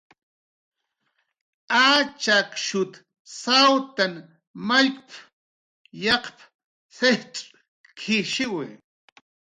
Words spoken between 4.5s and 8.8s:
mallkp"" yaqp"" sijcx'k""ishiwi."